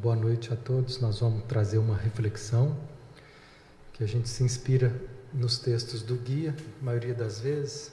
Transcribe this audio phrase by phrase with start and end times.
[0.00, 0.98] boa noite a todos.
[0.98, 2.74] Nós vamos trazer uma reflexão
[3.92, 4.98] que a gente se inspira
[5.30, 7.92] nos textos do guia, a maioria das vezes.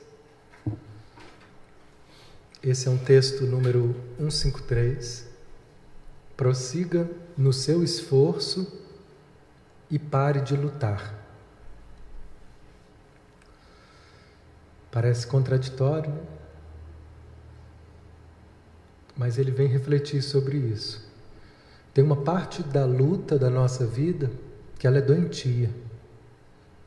[2.64, 5.28] Esse é um texto número 153.
[6.38, 8.82] Prossiga no seu esforço
[9.92, 11.14] e pare de lutar.
[14.89, 16.21] Parece contraditório, né?
[19.18, 21.07] mas ele vem refletir sobre isso.
[21.97, 24.29] Tem uma parte da luta da nossa vida
[24.78, 25.71] que ela é doentia.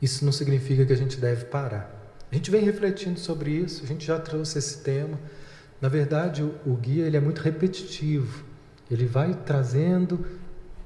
[0.01, 2.15] Isso não significa que a gente deve parar.
[2.31, 5.19] A gente vem refletindo sobre isso, a gente já trouxe esse tema.
[5.81, 8.45] Na verdade, o, o guia ele é muito repetitivo.
[8.89, 10.25] Ele vai trazendo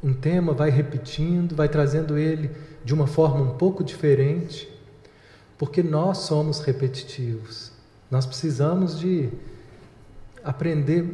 [0.03, 2.49] um tema, vai repetindo, vai trazendo ele
[2.83, 4.67] de uma forma um pouco diferente,
[5.55, 7.71] porque nós somos repetitivos.
[8.09, 9.29] Nós precisamos de
[10.43, 11.13] aprender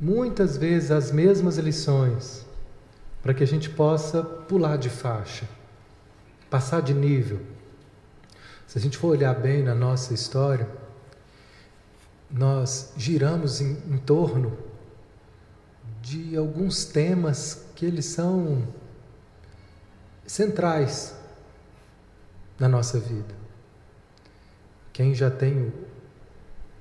[0.00, 2.46] muitas vezes as mesmas lições,
[3.22, 5.46] para que a gente possa pular de faixa,
[6.48, 7.40] passar de nível.
[8.66, 10.66] Se a gente for olhar bem na nossa história,
[12.30, 14.56] nós giramos em, em torno
[16.00, 18.66] de alguns temas que eles são
[20.26, 21.14] centrais
[22.58, 23.34] na nossa vida.
[24.92, 25.72] Quem já tem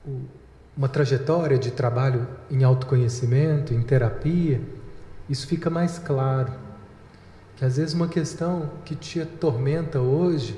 [0.06, 0.38] o, o
[0.80, 4.61] uma trajetória de trabalho em autoconhecimento, em terapia,
[5.30, 6.53] isso fica mais claro.
[7.58, 10.57] Que às vezes uma questão que te atormenta hoje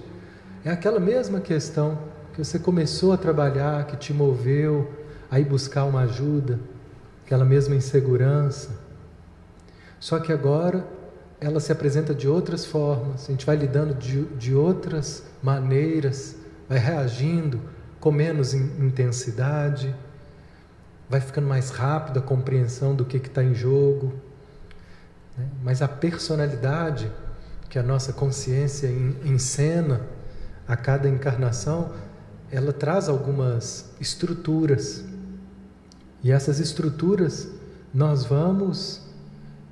[0.64, 1.98] é aquela mesma questão
[2.36, 4.92] que você começou a trabalhar, que te moveu
[5.32, 6.60] a ir buscar uma ajuda,
[7.26, 8.80] aquela mesma insegurança.
[10.00, 10.86] Só que agora
[11.40, 16.36] ela se apresenta de outras formas, a gente vai lidando de, de outras maneiras,
[16.70, 17.60] vai reagindo
[18.00, 19.96] com menos intensidade
[21.12, 24.14] vai ficando mais rápido a compreensão do que está em jogo.
[25.38, 25.46] Né?
[25.62, 27.12] Mas a personalidade
[27.70, 28.88] que a nossa consciência
[29.24, 30.02] encena
[30.68, 31.94] a cada encarnação,
[32.50, 35.04] ela traz algumas estruturas.
[36.24, 37.50] E essas estruturas
[37.94, 39.02] nós vamos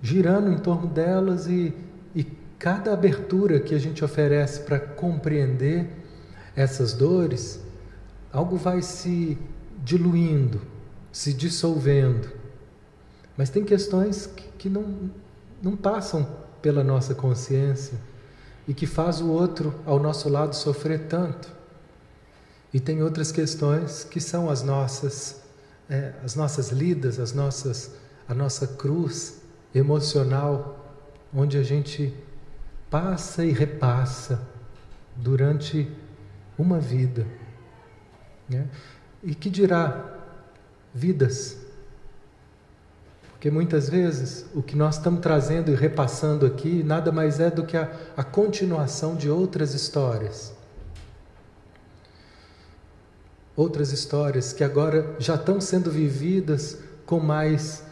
[0.02, 1.74] girando em torno delas e,
[2.14, 2.24] e
[2.58, 5.90] cada abertura que a gente oferece para compreender
[6.56, 7.62] essas dores,
[8.32, 9.38] algo vai se
[9.84, 10.62] diluindo,
[11.12, 12.30] se dissolvendo.
[13.38, 15.10] Mas tem questões que, que não,
[15.62, 16.28] não passam
[16.62, 17.98] pela nossa consciência
[18.68, 21.52] e que faz o outro ao nosso lado sofrer tanto.
[22.74, 25.42] E tem outras questões que são as nossas,
[25.90, 27.96] é, as nossas lidas, as nossas,
[28.28, 29.42] a nossa cruz
[29.74, 30.94] emocional,
[31.34, 32.14] onde a gente
[32.90, 34.40] passa e repassa
[35.16, 35.90] durante
[36.58, 37.26] uma vida.
[38.48, 38.68] Né?
[39.24, 40.19] E que dirá
[40.94, 41.58] vidas.
[43.40, 47.66] Porque muitas vezes o que nós estamos trazendo e repassando aqui nada mais é do
[47.66, 50.54] que a, a continuação de outras histórias.
[53.56, 57.84] Outras histórias que agora já estão sendo vividas com mais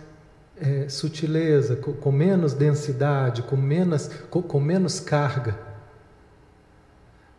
[0.59, 5.57] é, sutileza, com, com, menos densidade, com menos, com, com menos carga.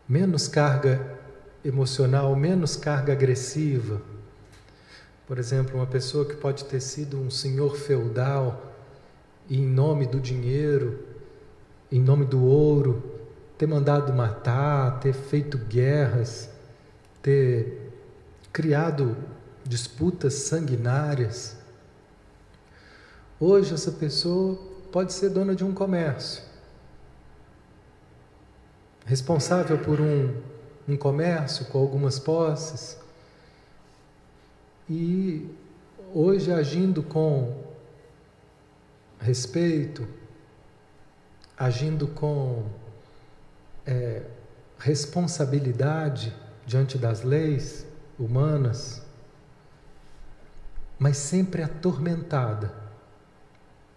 [0.08, 1.18] Menos carga
[1.62, 4.00] emocional, menos carga agressiva.
[5.28, 8.72] Por exemplo, uma pessoa que pode ter sido um senhor feudal
[9.46, 11.04] e, em nome do dinheiro,
[11.92, 13.02] em nome do ouro,
[13.58, 16.48] ter mandado matar, ter feito guerras,
[17.20, 17.92] ter
[18.50, 19.18] criado
[19.66, 21.58] disputas sanguinárias.
[23.38, 24.58] Hoje, essa pessoa
[24.90, 26.42] pode ser dona de um comércio,
[29.04, 30.40] responsável por um,
[30.88, 32.96] um comércio com algumas posses
[34.88, 35.46] e
[36.14, 37.62] hoje agindo com
[39.20, 40.06] respeito,
[41.56, 42.66] agindo com
[43.84, 44.22] é,
[44.78, 47.86] responsabilidade diante das leis
[48.18, 49.02] humanas,
[50.98, 52.72] mas sempre atormentada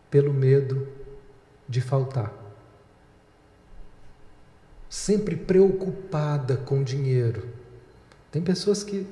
[0.10, 0.88] pelo medo
[1.68, 2.34] de faltar.
[4.90, 7.48] Sempre preocupada com dinheiro.
[8.30, 9.08] Tem pessoas que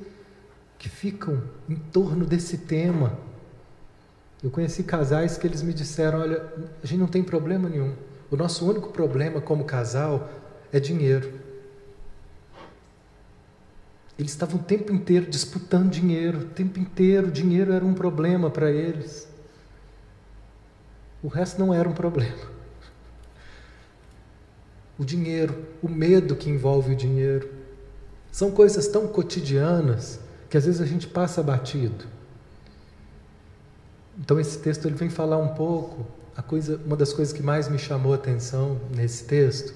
[0.79, 3.19] que ficam em torno desse tema.
[4.41, 6.41] Eu conheci casais que eles me disseram: olha,
[6.81, 7.93] a gente não tem problema nenhum.
[8.31, 10.29] O nosso único problema como casal
[10.71, 11.33] é dinheiro.
[14.17, 18.71] Eles estavam o tempo inteiro disputando dinheiro, o tempo inteiro, dinheiro era um problema para
[18.71, 19.27] eles.
[21.21, 22.59] O resto não era um problema.
[24.97, 27.49] O dinheiro, o medo que envolve o dinheiro,
[28.31, 32.05] são coisas tão cotidianas que às vezes a gente passa batido.
[34.17, 36.05] Então esse texto ele vem falar um pouco
[36.35, 39.73] a coisa, uma das coisas que mais me chamou a atenção nesse texto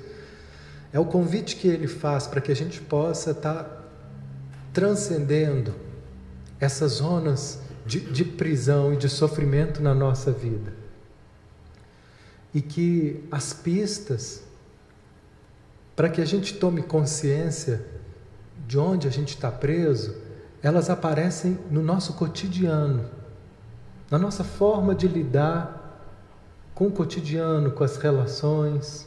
[0.91, 3.83] é o convite que ele faz para que a gente possa estar tá
[4.71, 5.73] transcendendo
[6.59, 10.73] essas zonas de, de prisão e de sofrimento na nossa vida.
[12.53, 14.43] E que as pistas
[15.95, 17.85] para que a gente tome consciência
[18.67, 20.15] de onde a gente está preso,
[20.63, 23.03] elas aparecem no nosso cotidiano,
[24.09, 25.81] na nossa forma de lidar
[26.73, 29.05] com o cotidiano, com as relações.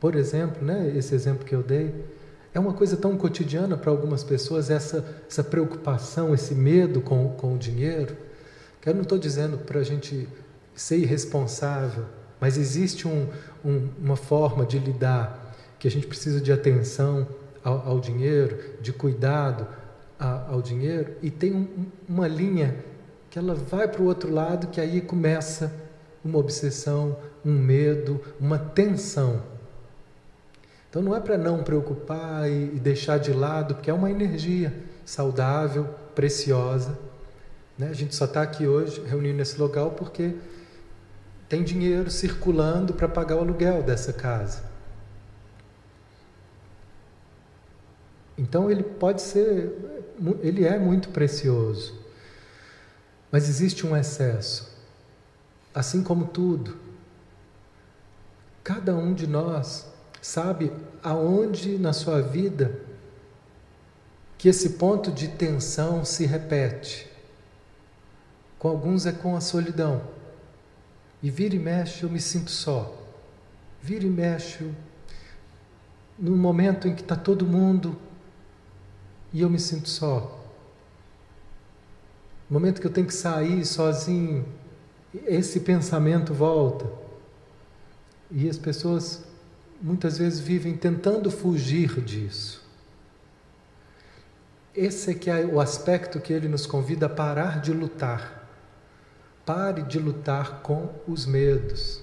[0.00, 2.04] Por exemplo, né, esse exemplo que eu dei,
[2.52, 7.54] é uma coisa tão cotidiana para algumas pessoas essa, essa preocupação, esse medo com, com
[7.54, 8.16] o dinheiro.
[8.80, 10.28] Que eu não estou dizendo para a gente
[10.74, 12.06] ser irresponsável,
[12.40, 13.28] mas existe um,
[13.64, 17.28] um, uma forma de lidar que a gente precisa de atenção
[17.62, 19.66] ao, ao dinheiro, de cuidado
[20.18, 22.76] a, ao dinheiro, e tem um, uma linha
[23.30, 25.72] que ela vai para o outro lado, que aí começa
[26.24, 29.42] uma obsessão, um medo, uma tensão.
[30.88, 34.72] Então não é para não preocupar e, e deixar de lado, porque é uma energia
[35.04, 36.98] saudável, preciosa.
[37.78, 37.88] Né?
[37.88, 40.34] A gente só está aqui hoje reunido nesse local porque
[41.48, 44.62] tem dinheiro circulando para pagar o aluguel dessa casa.
[48.36, 49.97] Então ele pode ser,
[50.42, 51.98] ele é muito precioso,
[53.30, 54.70] mas existe um excesso,
[55.74, 56.76] assim como tudo.
[58.64, 59.86] Cada um de nós
[60.20, 60.72] sabe
[61.02, 62.80] aonde na sua vida
[64.36, 67.10] que esse ponto de tensão se repete.
[68.58, 70.02] Com alguns é com a solidão.
[71.22, 72.96] E vira e mexe eu me sinto só.
[73.82, 74.70] Vira e mexe
[76.18, 77.96] no momento em que está todo mundo
[79.32, 80.38] e eu me sinto só.
[82.48, 84.46] No momento que eu tenho que sair sozinho,
[85.26, 86.86] esse pensamento volta.
[88.30, 89.24] E as pessoas
[89.80, 92.66] muitas vezes vivem tentando fugir disso.
[94.74, 98.48] Esse é que é o aspecto que ele nos convida a parar de lutar.
[99.44, 102.02] Pare de lutar com os medos.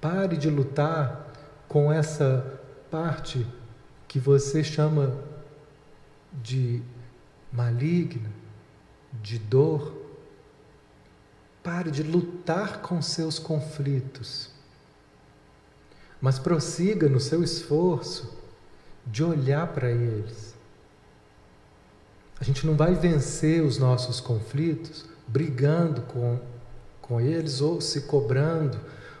[0.00, 1.32] Pare de lutar
[1.68, 3.46] com essa parte
[4.14, 5.12] que você chama
[6.40, 6.80] de
[7.52, 8.30] maligna,
[9.20, 9.92] de dor,
[11.64, 14.50] pare de lutar com seus conflitos,
[16.20, 18.38] mas prossiga no seu esforço
[19.04, 20.54] de olhar para eles.
[22.38, 26.38] A gente não vai vencer os nossos conflitos brigando com,
[27.02, 28.78] com eles ou se cobrando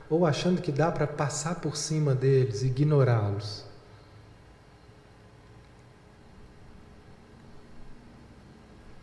[0.08, 3.73] ou achando que dá para passar por cima deles, ignorá-los.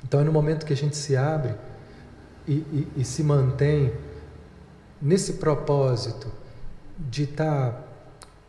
[0.03, 1.53] Então é no momento que a gente se abre
[2.47, 3.93] e, e, e se mantém
[5.01, 6.27] nesse propósito
[6.97, 7.83] de estar tá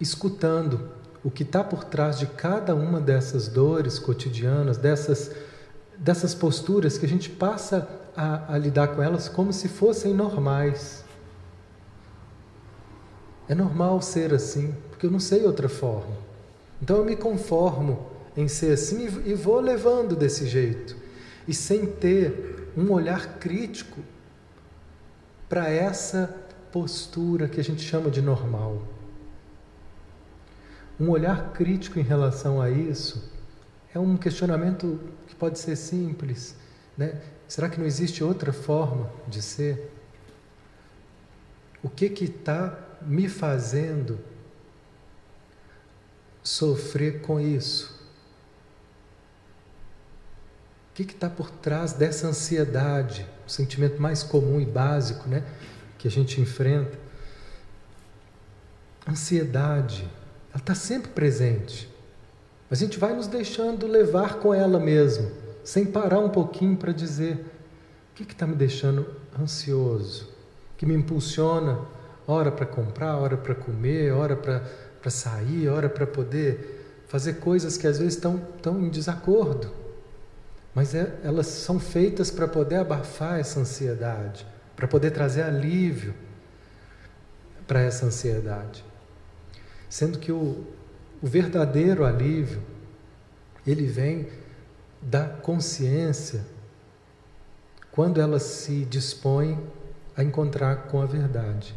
[0.01, 0.91] escutando
[1.25, 5.31] o que está por trás de cada uma dessas dores cotidianas, dessas,
[5.97, 11.05] dessas posturas que a gente passa a, a lidar com elas como se fossem normais.
[13.49, 16.17] É normal ser assim, porque eu não sei outra forma.
[16.81, 20.97] Então eu me conformo em ser assim e, vou levando desse jeito
[21.47, 24.01] e sem ter um olhar crítico
[25.49, 26.35] para essa
[26.71, 28.83] postura que a gente chama de normal.
[30.99, 33.31] Um olhar crítico em relação a isso
[33.95, 36.57] é um questionamento que pode ser simples,
[36.97, 37.21] né?
[37.47, 39.93] Será que não existe outra forma de ser?
[41.83, 44.19] O que que está me fazendo
[46.43, 48.02] sofrer com isso?
[50.93, 55.43] O que está por trás dessa ansiedade, o sentimento mais comum e básico né,
[55.97, 56.99] que a gente enfrenta?
[59.09, 60.07] Ansiedade,
[60.51, 61.91] ela está sempre presente.
[62.71, 65.31] A gente vai nos deixando levar com ela mesmo,
[65.65, 67.43] sem parar um pouquinho para dizer:
[68.11, 69.07] o que está me deixando
[69.41, 70.29] ansioso?
[70.77, 71.79] Que me impulsiona,
[72.27, 77.87] hora para comprar, hora para comer, hora para sair, hora para poder fazer coisas que
[77.87, 79.82] às vezes estão, estão em desacordo
[80.75, 86.15] mas é, elas são feitas para poder abafar essa ansiedade, para poder trazer alívio
[87.67, 88.85] para essa ansiedade.
[89.89, 90.65] Sendo que o,
[91.23, 92.63] o verdadeiro alívio,
[93.67, 94.29] ele vem
[95.01, 96.45] da consciência
[97.91, 99.59] quando ela se dispõe
[100.17, 101.75] a encontrar com a verdade.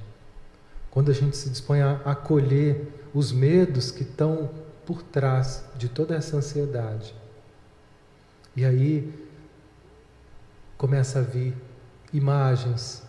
[0.89, 4.49] Quando a gente se dispõe a acolher os medos que estão
[4.85, 7.13] por trás de toda essa ansiedade
[8.55, 9.13] e aí
[10.77, 11.53] começa a vir
[12.13, 13.03] imagens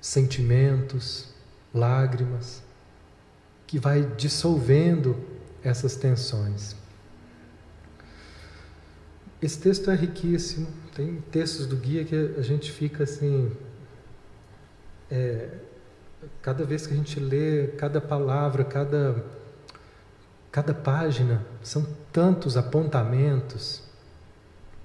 [0.00, 1.28] sentimentos,
[1.72, 2.62] lágrimas,
[3.66, 5.16] que vai dissolvendo
[5.62, 6.74] essas tensões.
[9.40, 13.50] Esse texto é riquíssimo, tem textos do guia que a gente fica assim.
[15.10, 15.48] É,
[16.40, 19.24] cada vez que a gente lê, cada palavra, cada,
[20.50, 23.91] cada página, são tantos apontamentos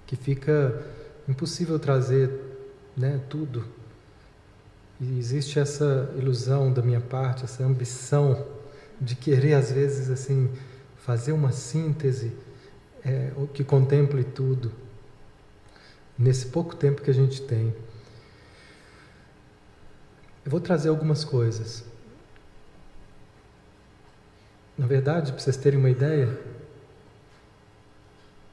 [0.08, 0.84] que fica
[1.28, 2.32] impossível trazer
[2.96, 3.66] né, tudo.
[5.00, 8.48] E existe essa ilusão da minha parte, essa ambição
[9.00, 10.50] de querer, às vezes, assim,
[10.98, 12.34] fazer uma síntese
[13.06, 14.72] é, que contemple tudo,
[16.18, 17.74] nesse pouco tempo que a gente tem.
[20.44, 21.84] Eu vou trazer algumas coisas.
[24.78, 26.40] Na verdade, para vocês terem uma ideia,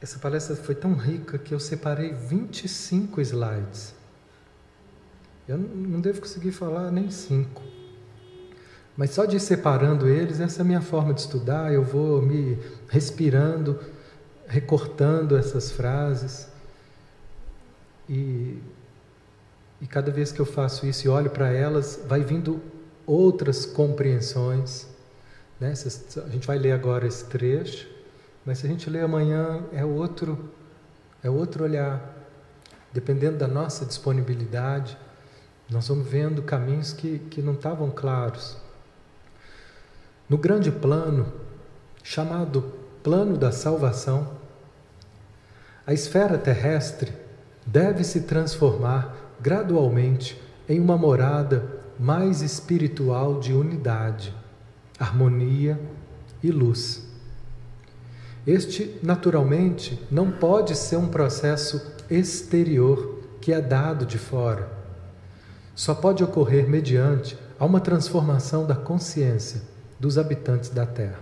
[0.05, 3.95] essa palestra foi tão rica que eu separei 25 slides.
[5.49, 7.63] Eu não devo conseguir falar nem cinco.
[8.95, 11.73] Mas só de ir separando eles, essa é a minha forma de estudar.
[11.73, 13.81] Eu vou me respirando,
[14.47, 16.49] recortando essas frases.
[18.07, 18.59] E,
[19.81, 22.61] e cada vez que eu faço isso e olho para elas, vai vindo
[23.07, 24.87] outras compreensões.
[25.59, 25.73] Né?
[25.73, 27.94] A gente vai ler agora esse trecho,
[28.45, 30.51] mas se a gente ler amanhã é outro,
[31.23, 32.13] é outro olhar.
[32.93, 34.97] Dependendo da nossa disponibilidade,
[35.71, 38.57] nós vamos vendo caminhos que, que não estavam claros.
[40.29, 41.33] No grande plano,
[42.03, 42.73] chamado
[43.03, 44.31] plano da salvação,
[45.87, 47.13] a esfera terrestre
[47.67, 54.35] deve se transformar gradualmente em uma morada mais espiritual de unidade,
[54.99, 55.79] harmonia
[56.43, 57.04] e luz.
[58.47, 64.69] Este, naturalmente, não pode ser um processo exterior que é dado de fora.
[65.75, 69.63] Só pode ocorrer mediante a uma transformação da consciência
[69.99, 71.21] dos habitantes da Terra.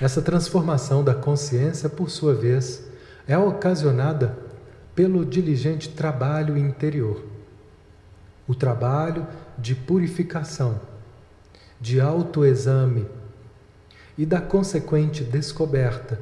[0.00, 2.84] Essa transformação da consciência, por sua vez,
[3.28, 4.36] é ocasionada
[4.94, 7.24] pelo diligente trabalho interior,
[8.46, 9.26] o trabalho
[9.58, 10.80] de purificação,
[11.80, 13.06] de autoexame
[14.16, 16.20] e da consequente descoberta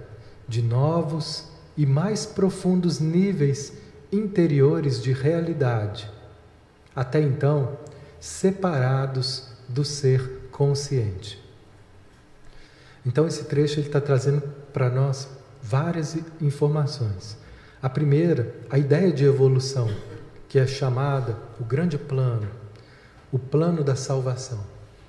[0.49, 3.73] de novos e mais profundos níveis
[4.11, 6.11] interiores de realidade,
[6.95, 7.79] até então
[8.21, 11.43] separados do ser consciente.
[13.05, 15.29] Então, esse trecho está trazendo para nós
[15.63, 17.37] várias informações.
[17.83, 19.91] A primeira, a ideia de evolução,
[20.49, 22.49] que é chamada o grande plano,
[23.33, 24.61] o plano da salvação.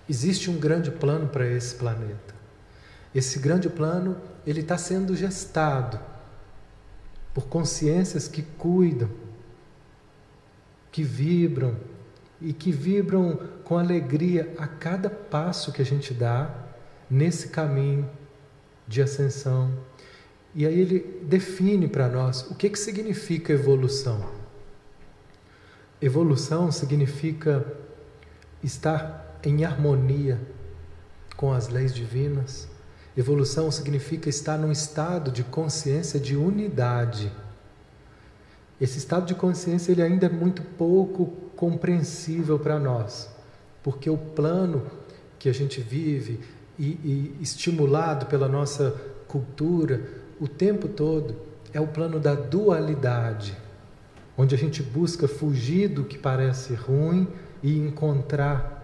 [0.09, 2.33] Existe um grande plano para esse planeta.
[3.13, 5.99] Esse grande plano ele está sendo gestado
[7.33, 9.09] por consciências que cuidam,
[10.91, 11.75] que vibram
[12.41, 16.53] e que vibram com alegria a cada passo que a gente dá
[17.09, 18.09] nesse caminho
[18.87, 19.71] de ascensão,
[20.55, 24.29] e aí ele define para nós o que, que significa evolução.
[26.01, 27.65] Evolução significa
[28.61, 30.39] estar em harmonia
[31.35, 32.67] com as leis divinas.
[33.15, 37.31] Evolução significa estar num estado de consciência de unidade.
[38.81, 43.29] Esse estado de consciência ele ainda é muito pouco compreensível para nós,
[43.83, 44.85] porque o plano
[45.37, 46.39] que a gente vive
[46.77, 48.95] e, e estimulado pela nossa
[49.27, 51.35] cultura o tempo todo
[51.71, 53.55] é o plano da dualidade,
[54.37, 57.27] onde a gente busca fugir do que parece ruim
[57.61, 58.83] e encontrar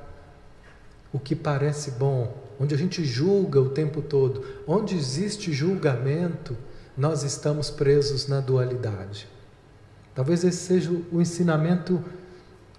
[1.11, 4.43] o que parece bom, onde a gente julga o tempo todo.
[4.67, 6.57] Onde existe julgamento,
[6.97, 9.27] nós estamos presos na dualidade.
[10.13, 12.03] Talvez esse seja o ensinamento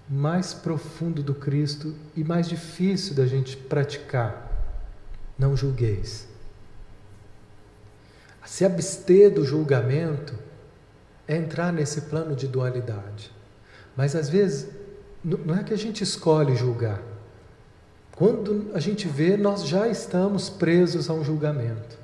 [0.07, 4.49] mais profundo do Cristo e mais difícil da gente praticar.
[5.39, 6.31] Não julgueis
[8.51, 10.33] se abster do julgamento
[11.25, 13.31] é entrar nesse plano de dualidade.
[13.95, 14.67] Mas às vezes
[15.23, 17.01] não é que a gente escolhe julgar.
[18.21, 21.97] Quando a gente vê, nós já estamos presos a um julgamento.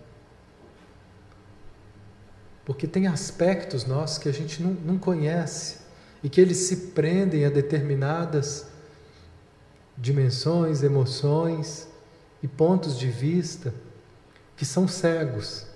[2.65, 5.77] Porque tem aspectos nossos que a gente não, não conhece
[6.23, 8.65] e que eles se prendem a determinadas
[9.95, 11.87] dimensões, emoções
[12.41, 13.71] e pontos de vista
[14.55, 15.67] que são cegos.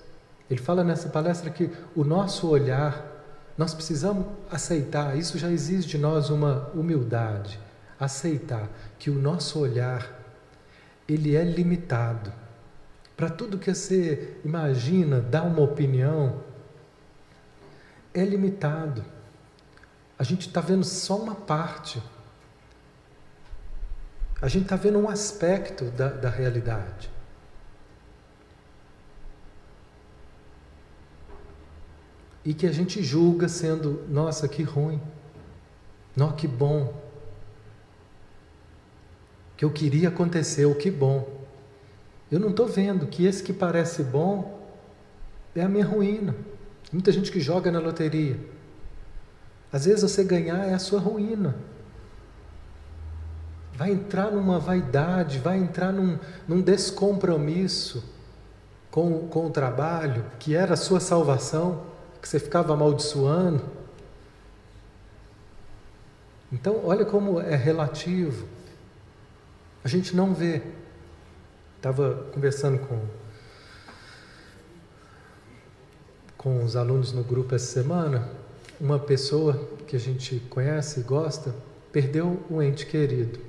[0.50, 3.24] Ele fala nessa palestra que o nosso olhar,
[3.56, 7.60] nós precisamos aceitar, isso já exige de nós uma humildade,
[8.00, 8.68] aceitar
[8.98, 10.20] que o nosso olhar
[11.08, 12.31] ele é limitado.
[13.15, 16.41] Para tudo que você imagina, dar uma opinião,
[18.13, 19.03] é limitado.
[20.17, 22.01] A gente está vendo só uma parte.
[24.41, 27.10] A gente está vendo um aspecto da, da realidade.
[32.43, 35.00] E que a gente julga sendo, nossa, que ruim.
[36.15, 37.00] Nossa, que bom.
[39.62, 41.30] Que eu queria acontecer, o que bom.
[42.32, 44.60] Eu não estou vendo que esse que parece bom
[45.56, 46.36] é a minha ruína.
[46.91, 48.39] Muita gente que joga na loteria.
[49.72, 51.56] Às vezes você ganhar é a sua ruína.
[53.74, 58.03] Vai entrar numa vaidade, vai entrar num, num descompromisso
[58.89, 61.84] com, com o trabalho, que era a sua salvação,
[62.20, 63.63] que você ficava amaldiçoando.
[66.51, 68.60] Então, olha como é relativo.
[69.84, 70.62] A gente não vê.
[71.78, 73.02] Estava conversando com,
[76.38, 78.30] com os alunos no grupo essa semana.
[78.80, 81.56] Uma pessoa que a gente conhece e gosta
[81.92, 83.40] perdeu um ente querido.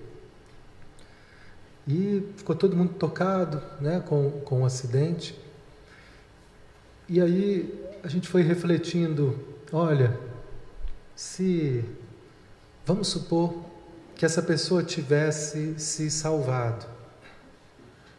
[1.87, 5.39] E ficou todo mundo tocado né, com, com o um acidente.
[7.09, 9.39] E aí a gente foi refletindo:
[9.73, 10.19] olha,
[11.15, 11.85] se
[12.85, 13.55] Vamos supor
[14.23, 16.87] que essa pessoa tivesse se salvado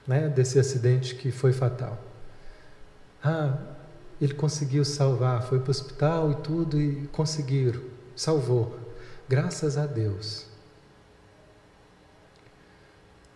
[0.05, 1.97] né, desse acidente que foi fatal.
[3.23, 3.57] Ah,
[4.19, 7.81] ele conseguiu salvar, foi para o hospital e tudo e conseguiram,
[8.17, 8.77] salvou.
[9.29, 10.45] Graças a Deus.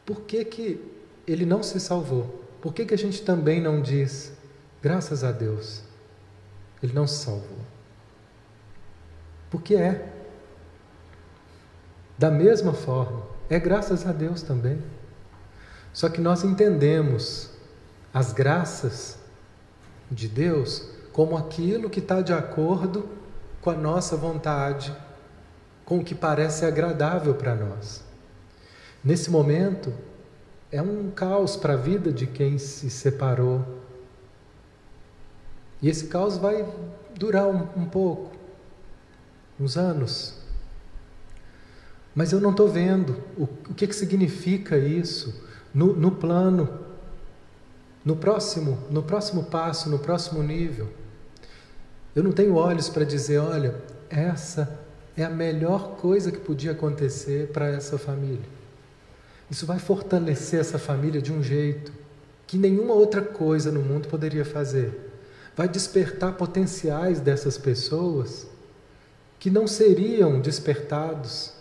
[0.06, 0.84] Por que, que
[1.26, 2.44] ele não se salvou?
[2.62, 4.34] Por que, que a gente também não diz,
[4.82, 5.84] graças a Deus,
[6.84, 7.60] ele não se salvou?
[9.50, 10.17] Porque é.
[12.18, 14.82] Da mesma forma, é graças a Deus também.
[15.94, 17.50] Só que nós entendemos
[18.14, 19.18] as graças
[20.10, 23.08] de Deus como aquilo que está de acordo
[23.62, 24.96] com a nossa vontade,
[25.86, 28.04] com o que parece agradável para nós.
[29.04, 29.94] Nesse momento,
[30.72, 33.66] é um caos para a vida de quem se separou.
[35.82, 36.68] E esse caos vai
[37.16, 38.32] durar um, um pouco,
[39.60, 40.36] uns anos,
[42.18, 45.40] mas eu não estou vendo o, o que, que significa isso
[45.72, 46.68] no, no plano,
[48.04, 50.90] no próximo, no próximo passo, no próximo nível.
[52.16, 53.76] Eu não tenho olhos para dizer, olha,
[54.10, 54.80] essa
[55.16, 58.50] é a melhor coisa que podia acontecer para essa família.
[59.48, 61.94] Isso vai fortalecer essa família de um jeito
[62.48, 65.14] que nenhuma outra coisa no mundo poderia fazer.
[65.56, 68.48] Vai despertar potenciais dessas pessoas
[69.38, 71.56] que não seriam despertados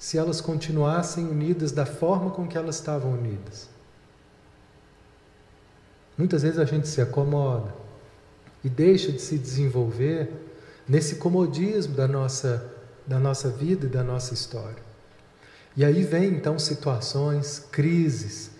[0.00, 3.68] se elas continuassem unidas da forma com que elas estavam unidas.
[6.16, 7.74] Muitas vezes a gente se acomoda
[8.64, 10.32] e deixa de se desenvolver
[10.88, 12.72] nesse comodismo da nossa,
[13.06, 14.82] da nossa vida e da nossa história.
[15.76, 18.52] E aí vem então situações, crises,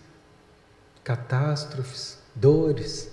[1.03, 3.11] catástrofes, dores,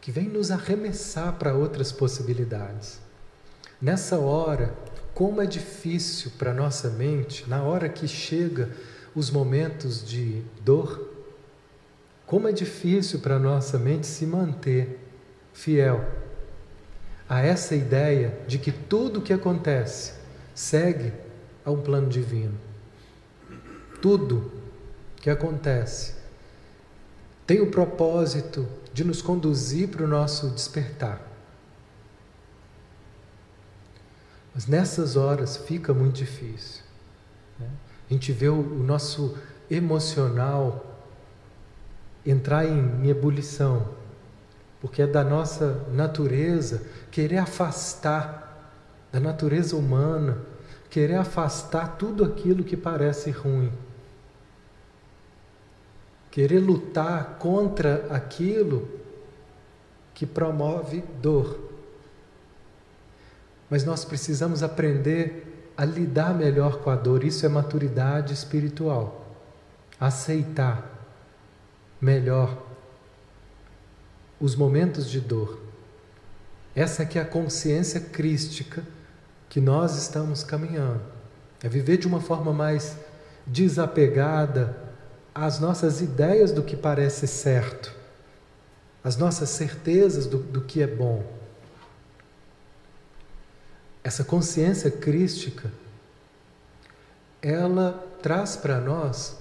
[0.00, 2.98] que vêm nos arremessar para outras possibilidades.
[3.82, 4.74] Nessa hora,
[5.14, 8.70] como é difícil para nossa mente, na hora que chega
[9.14, 11.08] os momentos de dor,
[12.26, 14.98] como é difícil para nossa mente se manter
[15.52, 16.04] fiel
[17.28, 20.14] a essa ideia de que tudo o que acontece
[20.54, 21.12] segue
[21.64, 22.58] a um plano divino.
[24.02, 24.52] Tudo
[25.16, 26.14] que acontece
[27.46, 31.33] tem o propósito de nos conduzir para o nosso despertar.
[34.54, 36.82] Mas nessas horas fica muito difícil.
[37.58, 37.68] Né?
[38.08, 39.36] A gente vê o, o nosso
[39.68, 40.94] emocional
[42.24, 43.88] entrar em, em ebulição,
[44.80, 48.72] porque é da nossa natureza querer afastar,
[49.10, 50.38] da natureza humana,
[50.88, 53.72] querer afastar tudo aquilo que parece ruim.
[56.30, 58.88] Querer lutar contra aquilo
[60.14, 61.63] que promove dor.
[63.74, 69.36] Mas nós precisamos aprender a lidar melhor com a dor, isso é maturidade espiritual.
[69.98, 70.88] Aceitar
[72.00, 72.56] melhor
[74.38, 75.60] os momentos de dor.
[76.72, 78.84] Essa que é a consciência crística
[79.48, 81.02] que nós estamos caminhando.
[81.60, 82.96] É viver de uma forma mais
[83.44, 84.78] desapegada
[85.34, 87.92] às nossas ideias do que parece certo,
[89.02, 91.42] às nossas certezas do, do que é bom.
[94.04, 95.72] Essa consciência crística,
[97.40, 99.36] ela traz para nós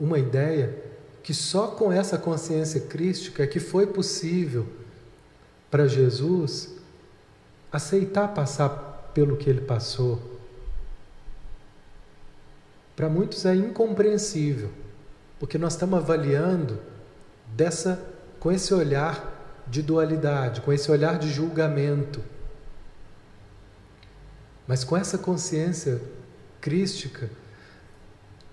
[0.00, 0.82] uma ideia
[1.22, 4.66] que só com essa consciência crística é que foi possível
[5.70, 6.74] para Jesus
[7.70, 10.20] aceitar passar pelo que ele passou,
[12.96, 14.70] para muitos é incompreensível,
[15.38, 16.78] porque nós estamos avaliando
[17.46, 18.02] dessa
[18.38, 22.20] com esse olhar de dualidade, com esse olhar de julgamento.
[24.70, 26.00] Mas com essa consciência
[26.60, 27.28] crística,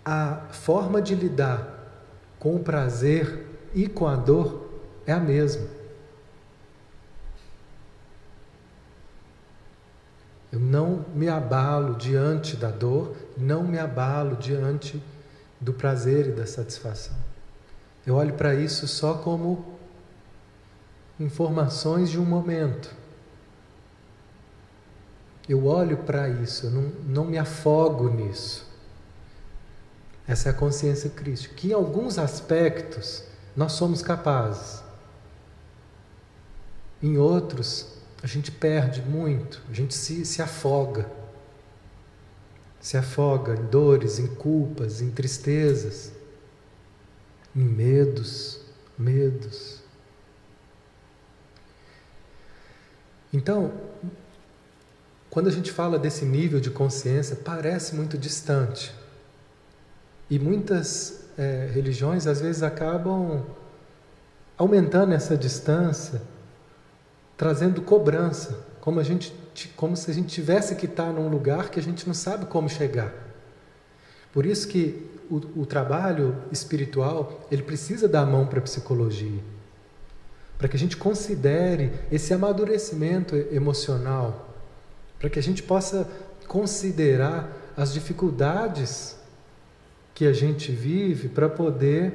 [0.04, 1.94] a forma de lidar
[2.40, 4.68] com o prazer e com a dor
[5.06, 5.68] é a mesma.
[10.52, 15.00] Eu não me abalo diante da dor, não me abalo diante
[15.62, 17.16] do prazer e da satisfação.
[18.08, 19.78] Eu olho para isso só como
[21.20, 23.06] informações de um momento.
[25.48, 28.68] Eu olho para isso, não, não me afogo nisso.
[30.28, 33.24] Essa é a consciência crítica, que em alguns aspectos
[33.56, 34.84] nós somos capazes.
[37.02, 41.10] Em outros, a gente perde muito, a gente se, se afoga.
[42.82, 46.12] Se afoga em dores, em culpas, em tristezas,
[47.56, 48.62] em medos,
[48.98, 49.80] medos.
[53.32, 53.72] Então,
[55.38, 58.92] quando a gente fala desse nível de consciência, parece muito distante.
[60.32, 63.46] E muitas é, religiões às vezes acabam
[64.58, 66.24] aumentando essa distância,
[67.38, 69.32] trazendo cobrança, como, a gente,
[69.76, 72.68] como se a gente tivesse que estar num lugar que a gente não sabe como
[72.68, 73.14] chegar.
[74.34, 79.44] Por isso que o, o trabalho espiritual ele precisa dar a mão para a psicologia,
[80.58, 84.47] para que a gente considere esse amadurecimento emocional,
[85.20, 86.10] para que a gente possa
[86.48, 89.16] considerar as dificuldades
[90.14, 92.14] que a gente vive para poder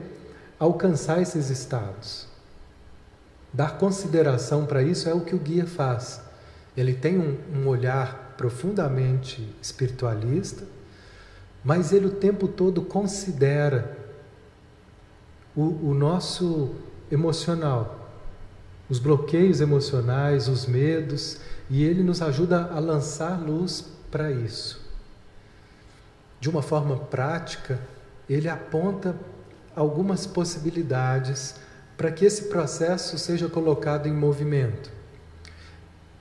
[0.58, 2.26] alcançar esses estados.
[3.52, 6.20] Dar consideração para isso é o que o guia faz.
[6.76, 10.64] Ele tem um, um olhar profundamente espiritualista,
[11.62, 13.96] mas ele o tempo todo considera
[15.54, 16.74] o, o nosso
[17.10, 18.10] emocional,
[18.88, 21.38] os bloqueios emocionais, os medos,
[21.72, 24.78] e ele nos ajuda a lançar luz para isso.
[26.38, 27.80] De uma forma prática,
[28.28, 29.16] ele aponta
[29.74, 31.54] algumas possibilidades
[31.96, 34.92] para que esse processo seja colocado em movimento.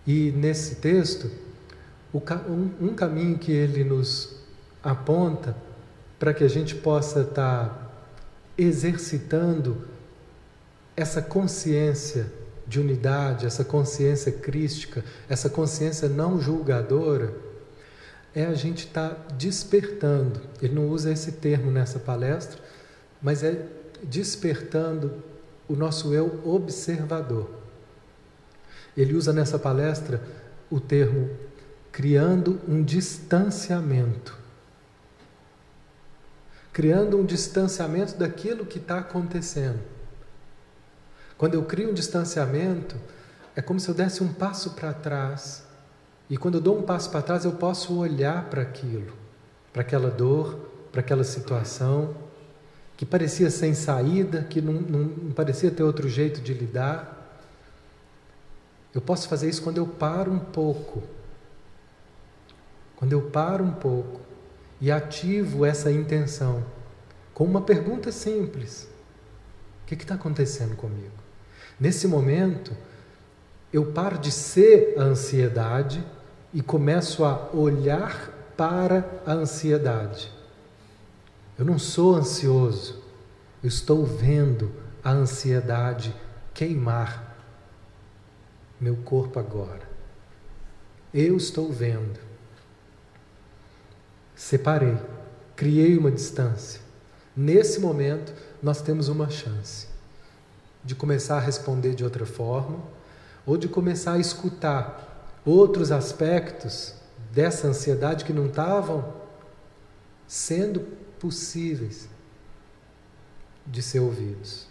[0.08, 1.30] E nesse texto,
[2.14, 4.38] um caminho que ele nos
[4.82, 5.54] aponta
[6.18, 7.92] para que a gente possa estar
[8.58, 9.86] exercitando
[10.96, 12.32] essa consciência
[12.72, 17.36] de unidade, essa consciência crística, essa consciência não julgadora
[18.34, 20.40] é a gente estar tá despertando.
[20.62, 22.62] Ele não usa esse termo nessa palestra,
[23.22, 23.68] mas é
[24.02, 25.22] despertando
[25.68, 27.50] o nosso eu observador.
[28.96, 30.22] Ele usa nessa palestra
[30.70, 31.30] o termo
[31.92, 34.40] criando um distanciamento.
[36.72, 39.91] Criando um distanciamento daquilo que está acontecendo.
[41.42, 42.96] Quando eu crio um distanciamento,
[43.56, 45.64] é como se eu desse um passo para trás
[46.30, 49.12] e quando eu dou um passo para trás, eu posso olhar para aquilo,
[49.74, 52.16] para aquela dor, para aquela situação
[52.96, 57.42] que parecia sem saída, que não, não, parecia ter outro jeito de lidar.
[58.94, 61.02] Eu posso fazer isso quando eu paro um pouco.
[62.98, 64.22] Quando eu paro um pouco
[64.80, 66.64] e ativo essa intenção
[67.34, 68.88] com uma pergunta simples:
[69.82, 71.21] O que está acontecendo comigo?
[71.82, 72.78] Nesse momento,
[73.74, 76.06] eu paro de ser a ansiedade
[76.54, 80.32] e começo a olhar para a ansiedade.
[81.58, 83.02] Eu não sou ansioso,
[83.64, 84.72] eu estou vendo
[85.04, 86.16] a ansiedade
[86.54, 87.36] queimar
[88.80, 89.90] meu corpo agora.
[91.12, 92.20] Eu estou vendo.
[94.36, 95.00] Separei,
[95.56, 96.80] criei uma distância.
[97.36, 99.91] Nesse momento, nós temos uma chance
[100.84, 102.80] de começar a responder de outra forma
[103.46, 106.94] ou de começar a escutar outros aspectos
[107.32, 109.14] dessa ansiedade que não estavam
[110.28, 110.82] sendo
[111.20, 112.10] possíveis
[113.66, 114.68] de ser ouvidos.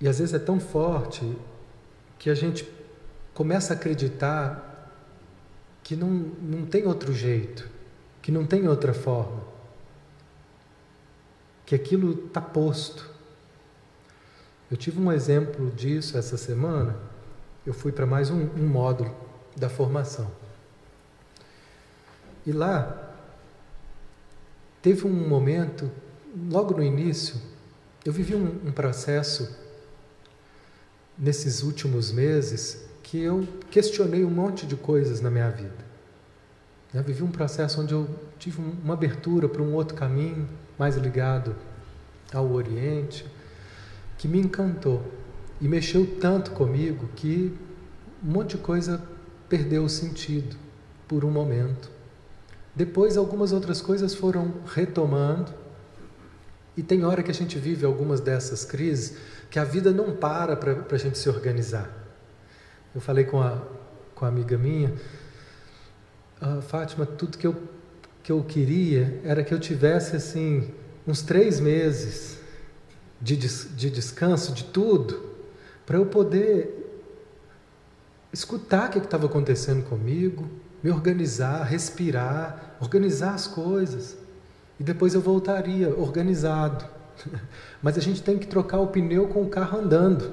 [0.00, 1.36] E às vezes é tão forte
[2.18, 2.68] que a gente
[3.32, 4.90] começa a acreditar
[5.82, 7.68] que não, não tem outro jeito,
[8.20, 9.42] que não tem outra forma,
[11.72, 13.08] que aquilo está posto.
[14.70, 16.94] Eu tive um exemplo disso essa semana.
[17.64, 19.16] Eu fui para mais um, um módulo
[19.56, 20.30] da formação.
[22.44, 23.14] E lá
[24.82, 25.90] teve um momento,
[26.50, 27.40] logo no início,
[28.04, 29.56] eu vivi um, um processo
[31.18, 35.86] nesses últimos meses que eu questionei um monte de coisas na minha vida.
[36.92, 38.06] Eu vivi um processo onde eu
[38.38, 40.46] tive uma abertura para um outro caminho,
[40.82, 41.54] mais ligado
[42.34, 43.24] ao Oriente,
[44.18, 45.00] que me encantou
[45.60, 47.56] e mexeu tanto comigo que
[48.20, 49.00] um monte de coisa
[49.48, 50.56] perdeu o sentido
[51.06, 51.88] por um momento.
[52.74, 55.54] Depois, algumas outras coisas foram retomando,
[56.76, 59.16] e tem hora que a gente vive algumas dessas crises
[59.48, 61.88] que a vida não para para a gente se organizar.
[62.92, 63.62] Eu falei com a,
[64.16, 64.92] com a amiga minha
[66.40, 67.54] ah, Fátima, tudo que eu,
[68.22, 70.70] que eu queria era que eu tivesse assim
[71.06, 72.38] uns três meses
[73.20, 75.30] de, des, de descanso de tudo,
[75.84, 76.78] para eu poder
[78.32, 80.48] escutar o que estava acontecendo comigo,
[80.82, 84.16] me organizar, respirar, organizar as coisas.
[84.80, 86.84] E depois eu voltaria organizado.
[87.82, 90.32] Mas a gente tem que trocar o pneu com o carro andando.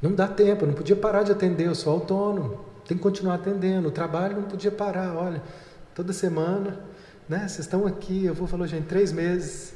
[0.00, 2.64] Não dá tempo, eu não podia parar de atender, eu sou autônomo.
[2.86, 3.88] Tem que continuar atendendo.
[3.88, 5.16] O trabalho não podia parar.
[5.16, 5.42] Olha,
[5.94, 6.80] toda semana,
[7.28, 7.40] né?
[7.40, 9.74] Vocês estão aqui, eu vou falar, gente, três meses.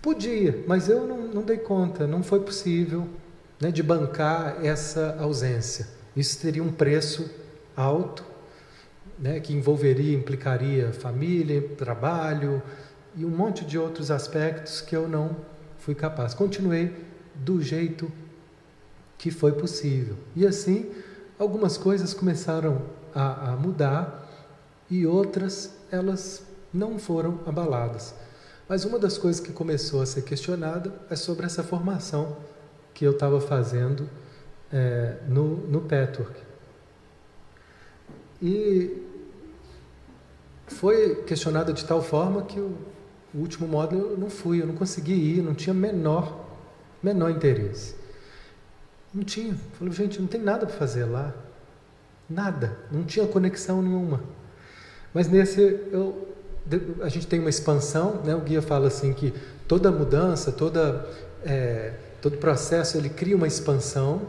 [0.00, 3.08] Podia, mas eu não, não dei conta, não foi possível
[3.60, 5.88] né, de bancar essa ausência.
[6.14, 7.28] Isso teria um preço
[7.76, 8.24] alto,
[9.18, 12.62] né, que envolveria, implicaria família, trabalho
[13.16, 15.36] e um monte de outros aspectos que eu não
[15.78, 16.34] fui capaz.
[16.34, 16.94] Continuei
[17.34, 18.10] do jeito
[19.18, 20.16] que foi possível.
[20.34, 20.90] E assim,
[21.38, 22.82] algumas coisas começaram
[23.14, 24.25] a, a mudar
[24.90, 28.14] e outras elas não foram abaladas.
[28.68, 32.36] Mas uma das coisas que começou a ser questionada é sobre essa formação
[32.92, 34.08] que eu estava fazendo
[34.72, 36.40] é, no, no Petwork.
[38.42, 39.02] E
[40.66, 42.76] foi questionada de tal forma que o,
[43.32, 46.44] o último módulo eu não fui, eu não consegui ir, não tinha menor,
[47.02, 47.94] menor interesse.
[49.14, 49.54] Não tinha.
[49.78, 51.32] Falei, gente, não tem nada para fazer lá.
[52.28, 52.76] Nada.
[52.90, 54.20] Não tinha conexão nenhuma.
[55.16, 56.28] Mas nesse, eu,
[57.00, 58.34] a gente tem uma expansão, né?
[58.34, 59.32] o guia fala assim que
[59.66, 61.08] toda mudança, toda,
[61.42, 64.20] é, todo processo, ele cria uma expansão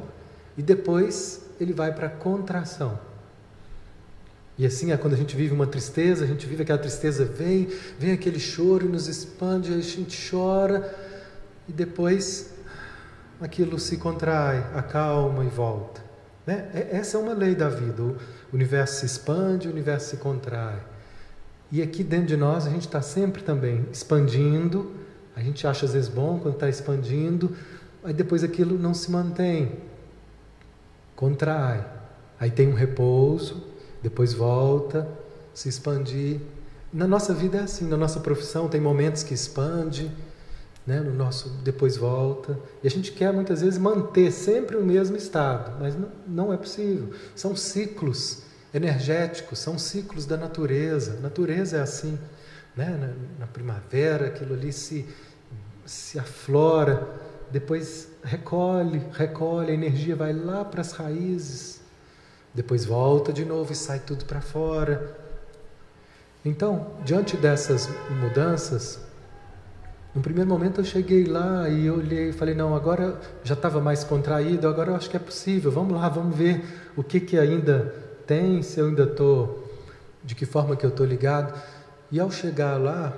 [0.58, 2.98] e depois ele vai para a contração.
[4.58, 7.68] E assim é quando a gente vive uma tristeza, a gente vive aquela tristeza, vem,
[8.00, 10.96] vem aquele choro e nos expande, a gente chora
[11.68, 12.52] e depois
[13.42, 16.07] aquilo se contrai, acalma e volta.
[16.48, 16.70] Né?
[16.92, 18.02] Essa é uma lei da vida.
[18.02, 18.16] O
[18.54, 20.82] universo se expande, o universo se contrai.
[21.70, 24.94] E aqui dentro de nós a gente está sempre também expandindo.
[25.36, 27.56] A gente acha às vezes bom quando está expandindo,
[28.04, 29.74] aí depois aquilo não se mantém,
[31.16, 31.86] contrai.
[32.40, 33.64] Aí tem um repouso,
[34.02, 35.08] depois volta,
[35.54, 36.40] se expandir.
[36.92, 40.12] Na nossa vida é assim, na nossa profissão tem momentos que expande,
[40.88, 42.58] né, no nosso depois volta.
[42.82, 46.58] E a gente quer muitas vezes manter sempre o mesmo estado, mas não, não é
[46.58, 47.14] possível.
[47.36, 51.18] São ciclos energéticos, são ciclos da natureza.
[51.18, 52.18] A natureza é assim.
[52.76, 52.90] Né?
[52.90, 55.06] Na, na primavera, aquilo ali se,
[55.86, 57.06] se aflora,
[57.52, 61.82] depois recolhe, recolhe, a energia vai lá para as raízes,
[62.54, 65.18] depois volta de novo e sai tudo para fora.
[66.46, 69.00] Então, diante dessas mudanças,
[70.18, 74.04] no primeiro momento eu cheguei lá e olhei e falei, não, agora já estava mais
[74.04, 77.94] contraído, agora eu acho que é possível, vamos lá, vamos ver o que, que ainda
[78.26, 79.72] tem, se eu ainda estou,
[80.24, 81.54] de que forma que eu estou ligado.
[82.12, 83.16] E ao chegar lá,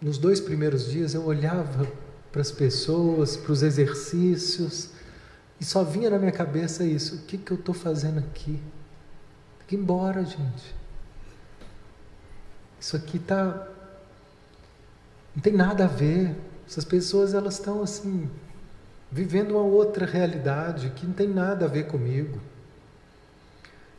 [0.00, 1.86] nos dois primeiros dias eu olhava
[2.32, 4.88] para as pessoas, para os exercícios,
[5.60, 8.58] e só vinha na minha cabeça isso: o que, que eu estou fazendo aqui?
[9.58, 10.74] Tem que ir embora, gente.
[12.80, 13.68] Isso aqui está
[15.38, 16.34] não tem nada a ver.
[16.68, 18.28] Essas pessoas elas estão assim
[19.10, 22.40] vivendo uma outra realidade que não tem nada a ver comigo.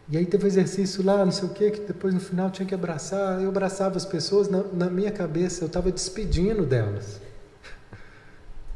[0.10, 2.68] E aí teve um exercício lá, não sei o que, que depois no final tinha
[2.68, 3.42] que abraçar.
[3.42, 7.22] Eu abraçava as pessoas, na, na minha cabeça eu estava despedindo delas.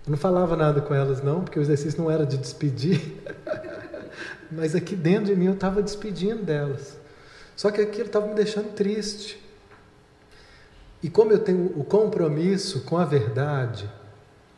[0.06, 3.22] Eu não falava nada com elas não, porque o exercício não era de despedir.
[4.50, 6.98] Mas aqui dentro de mim eu estava despedindo delas.
[7.58, 9.43] Só que aquilo estava me deixando triste.
[11.04, 13.92] E como eu tenho o compromisso com a verdade,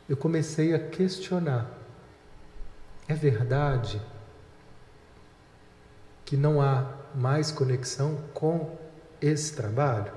[0.07, 1.67] eu comecei a questionar:
[3.07, 3.99] é verdade
[6.23, 8.77] que não há mais conexão com
[9.19, 10.11] esse trabalho?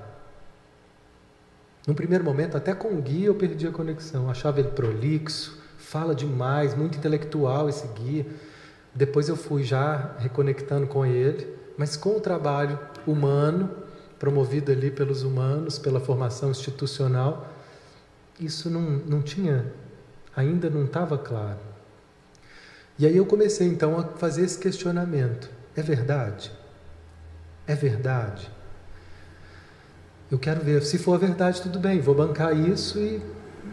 [1.87, 6.13] No primeiro momento, até com o guia eu perdi a conexão, achava ele prolixo, fala
[6.13, 8.27] demais, muito intelectual esse guia.
[8.93, 13.88] Depois eu fui já reconectando com ele, mas com o trabalho humano
[14.19, 17.51] promovido ali pelos humanos, pela formação institucional,
[18.39, 19.73] isso não, não tinha,
[20.35, 21.59] ainda não estava claro.
[22.97, 26.51] E aí eu comecei então a fazer esse questionamento: é verdade?
[27.65, 28.51] É verdade?
[30.29, 30.83] Eu quero ver.
[30.83, 33.21] Se for verdade, tudo bem, vou bancar isso e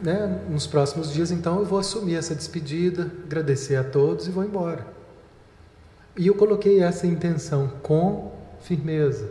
[0.02, 4.44] né, nos próximos dias, então, eu vou assumir essa despedida, agradecer a todos e vou
[4.44, 4.86] embora.
[6.16, 9.30] E eu coloquei essa intenção com firmeza,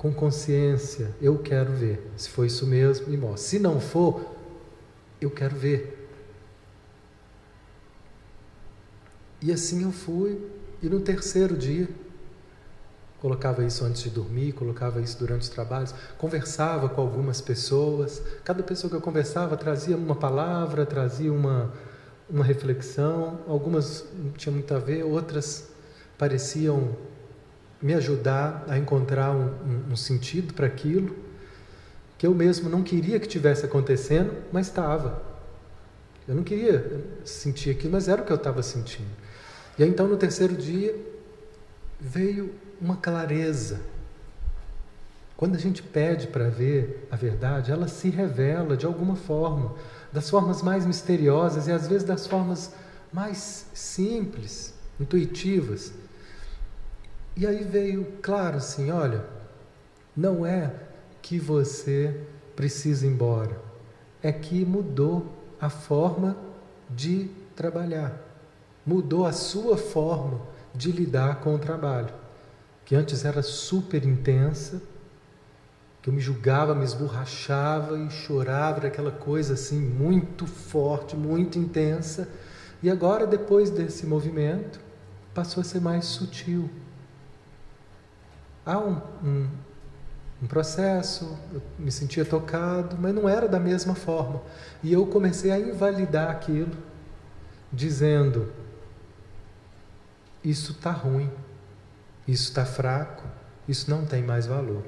[0.00, 1.14] com consciência.
[1.20, 2.10] Eu quero ver.
[2.16, 3.50] Se for isso mesmo, me mostre.
[3.50, 4.34] Se não for,
[5.20, 6.08] eu quero ver.
[9.42, 10.40] E assim eu fui.
[10.82, 11.86] E no terceiro dia,
[13.20, 18.22] colocava isso antes de dormir, colocava isso durante os trabalhos, conversava com algumas pessoas.
[18.42, 21.74] Cada pessoa que eu conversava trazia uma palavra, trazia uma,
[22.26, 23.40] uma reflexão.
[23.46, 25.68] Algumas não tinham muito a ver, outras
[26.16, 26.96] pareciam
[27.80, 31.16] me ajudar a encontrar um, um, um sentido para aquilo
[32.20, 35.22] que eu mesmo não queria que tivesse acontecendo, mas estava.
[36.28, 39.08] Eu não queria sentir aquilo, mas era o que eu estava sentindo.
[39.78, 40.94] E aí, então, no terceiro dia,
[41.98, 43.80] veio uma clareza.
[45.34, 49.74] Quando a gente pede para ver a verdade, ela se revela de alguma forma,
[50.12, 52.74] das formas mais misteriosas e às vezes das formas
[53.10, 55.94] mais simples, intuitivas.
[57.36, 59.24] E aí veio claro assim: olha,
[60.16, 60.72] não é
[61.22, 63.58] que você precisa ir embora,
[64.22, 65.26] é que mudou
[65.60, 66.36] a forma
[66.88, 68.20] de trabalhar,
[68.84, 70.40] mudou a sua forma
[70.74, 72.12] de lidar com o trabalho,
[72.84, 74.82] que antes era super intensa,
[76.02, 82.28] que eu me julgava, me esborrachava e chorava, aquela coisa assim muito forte, muito intensa,
[82.82, 84.80] e agora, depois desse movimento,
[85.34, 86.70] passou a ser mais sutil
[88.64, 89.48] há um, um,
[90.42, 94.40] um processo, eu me sentia tocado, mas não era da mesma forma.
[94.82, 96.76] E eu comecei a invalidar aquilo,
[97.72, 98.52] dizendo:
[100.42, 101.30] isso está ruim,
[102.26, 103.24] isso está fraco,
[103.68, 104.82] isso não tem mais valor.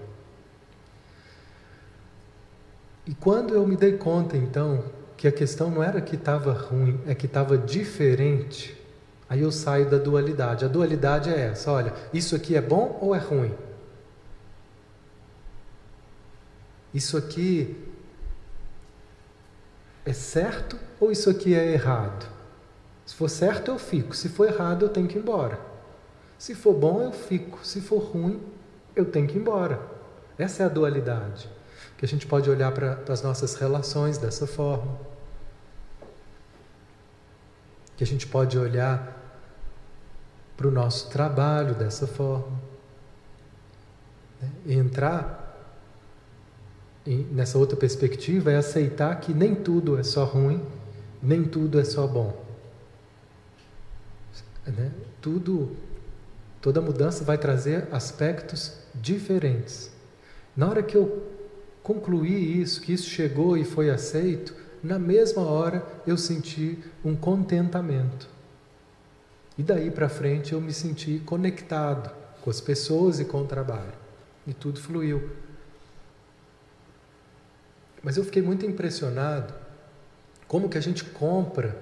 [3.06, 4.84] E quando eu me dei conta, então,
[5.16, 8.76] que a questão não era que estava ruim, é que estava diferente,
[9.32, 10.62] aí eu saio da dualidade.
[10.62, 13.54] A dualidade é essa: olha, isso aqui é bom ou é ruim?
[16.92, 17.74] Isso aqui
[20.04, 22.30] é certo ou isso aqui é errado?
[23.06, 24.14] Se for certo, eu fico.
[24.14, 25.58] Se for errado, eu tenho que ir embora.
[26.38, 27.64] Se for bom, eu fico.
[27.64, 28.38] Se for ruim,
[28.94, 29.80] eu tenho que ir embora.
[30.36, 31.48] Essa é a dualidade.
[31.96, 34.98] Que a gente pode olhar para as nossas relações dessa forma.
[37.96, 39.21] Que a gente pode olhar
[40.62, 42.56] para o nosso trabalho dessa forma.
[44.40, 44.76] Né?
[44.76, 45.40] Entrar
[47.32, 50.64] nessa outra perspectiva, é aceitar que nem tudo é só ruim,
[51.20, 52.44] nem tudo é só bom.
[54.64, 54.92] Né?
[55.20, 55.76] Tudo,
[56.60, 59.90] toda mudança vai trazer aspectos diferentes.
[60.56, 61.26] Na hora que eu
[61.82, 68.31] concluí isso, que isso chegou e foi aceito, na mesma hora eu senti um contentamento.
[69.56, 72.10] E daí para frente eu me senti conectado
[72.40, 73.92] com as pessoas e com o trabalho.
[74.46, 75.30] E tudo fluiu.
[78.02, 79.54] Mas eu fiquei muito impressionado
[80.48, 81.80] como que a gente compra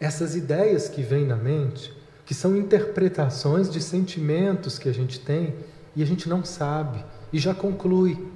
[0.00, 5.54] essas ideias que vêm na mente, que são interpretações de sentimentos que a gente tem
[5.94, 8.30] e a gente não sabe e já conclui.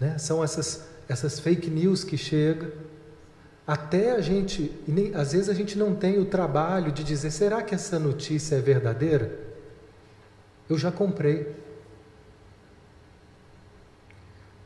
[0.00, 0.16] Né?
[0.18, 2.70] São essas, essas fake news que chegam.
[3.66, 7.62] Até a gente, nem, às vezes a gente não tem o trabalho de dizer: será
[7.62, 9.38] que essa notícia é verdadeira?
[10.68, 11.54] Eu já comprei.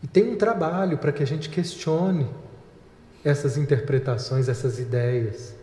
[0.03, 2.29] E tem um trabalho para que a gente questione
[3.25, 5.55] essas interpretações, essas ideias.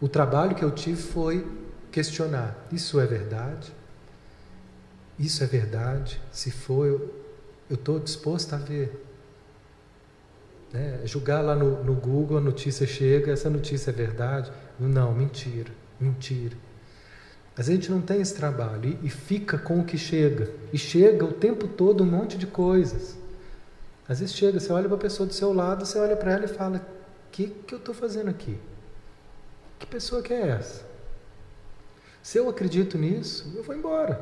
[0.00, 1.46] O trabalho que eu tive foi
[1.92, 3.72] questionar: isso é verdade?
[5.16, 6.20] Isso é verdade?
[6.32, 9.06] Se for, eu estou disposto a ver.
[10.72, 11.00] Né?
[11.04, 14.50] Julgar lá no, no Google, a notícia chega, essa notícia é verdade?
[14.80, 15.70] Não, mentira,
[16.00, 16.56] mentira.
[17.56, 20.50] Mas a gente não tem esse trabalho e, e fica com o que chega.
[20.72, 23.18] E chega o tempo todo um monte de coisas.
[24.08, 26.44] Às vezes chega, você olha para a pessoa do seu lado, você olha para ela
[26.46, 28.58] e fala: O que, que eu estou fazendo aqui?
[29.78, 30.84] Que pessoa que é essa?
[32.22, 34.20] Se eu acredito nisso, eu vou embora.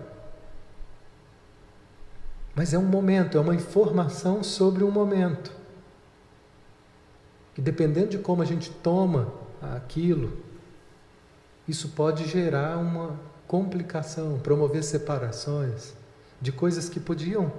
[2.55, 5.60] Mas é um momento, é uma informação sobre um momento.
[7.61, 9.31] E dependendo de como a gente toma
[9.61, 10.33] aquilo,
[11.69, 15.93] isso pode gerar uma complicação, promover separações
[16.41, 17.53] de coisas que podiam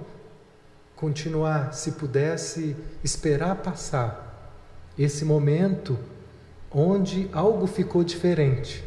[0.96, 2.74] continuar, se pudesse
[3.04, 4.60] esperar passar
[4.98, 5.96] esse momento
[6.68, 8.82] onde algo ficou diferente.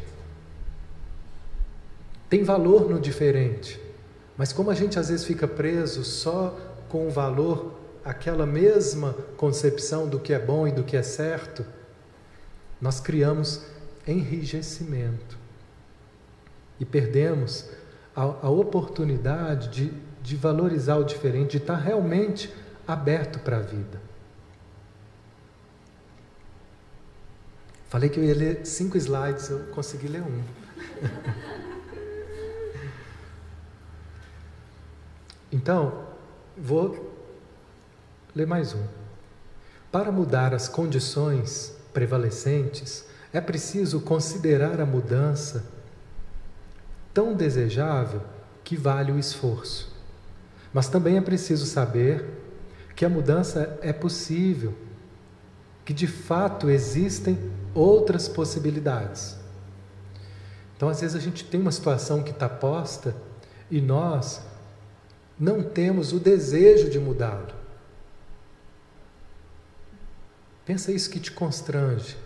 [2.28, 3.80] Tem valor no diferente.
[4.36, 6.54] Mas como a gente às vezes fica preso só
[6.90, 11.66] com o valor, aquela mesma concepção do que é bom e do que é certo,
[12.80, 13.66] nós criamos
[14.06, 15.36] enrijecimento
[16.78, 17.68] e perdemos
[18.14, 19.92] a, a oportunidade de,
[20.22, 22.54] de valorizar o diferente, de estar realmente
[22.86, 24.00] aberto para a vida.
[27.88, 30.44] Falei que eu ia ler cinco slides, eu consegui ler um.
[35.50, 36.06] então,
[36.56, 37.16] vou
[38.36, 38.84] ler mais um.
[39.90, 45.64] Para mudar as condições prevalecentes, é preciso considerar a mudança
[47.14, 48.20] tão desejável
[48.62, 49.90] que vale o esforço.
[50.70, 52.26] Mas também é preciso saber
[52.94, 54.74] que a mudança é possível,
[55.82, 57.38] que de fato existem
[57.74, 59.34] outras possibilidades.
[60.76, 63.16] Então, às vezes, a gente tem uma situação que está posta
[63.70, 64.42] e nós
[65.40, 67.55] não temos o desejo de mudá-lo.
[70.66, 72.16] Pensa isso que te constrange.